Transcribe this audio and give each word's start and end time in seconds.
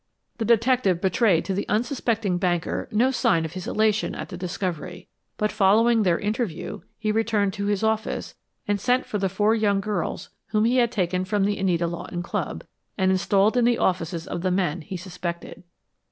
]The 0.39 0.45
detective 0.45 0.99
betrayed 0.99 1.45
to 1.45 1.53
the 1.53 1.69
unsuspecting 1.69 2.39
banker 2.39 2.87
no 2.91 3.11
sign 3.11 3.45
of 3.45 3.53
his 3.53 3.67
elation 3.67 4.15
at 4.15 4.29
the 4.29 4.35
discovery, 4.35 5.07
but 5.37 5.51
following 5.51 6.01
their 6.01 6.17
interview 6.17 6.81
he 6.97 7.11
returned 7.11 7.53
to 7.53 7.67
his 7.67 7.83
office 7.83 8.33
and 8.67 8.81
sent 8.81 9.05
for 9.05 9.19
the 9.19 9.29
four 9.29 9.53
young 9.53 9.79
girls 9.79 10.29
whom 10.47 10.65
he 10.65 10.77
had 10.77 10.91
taken 10.91 11.23
from 11.23 11.43
the 11.43 11.59
Anita 11.59 11.85
Lawton 11.85 12.23
Club 12.23 12.63
and 12.97 13.11
installed 13.11 13.55
in 13.55 13.63
the 13.65 13.77
offices 13.77 14.25
of 14.25 14.41
the 14.41 14.49
men 14.49 14.81
he 14.81 14.97
suspected. 14.97 15.61